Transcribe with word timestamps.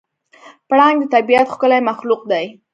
پړانګ 0.69 0.97
د 1.01 1.05
طبیعت 1.13 1.47
ښکلی 1.53 1.79
مخلوق 1.89 2.21
دی. 2.31 2.45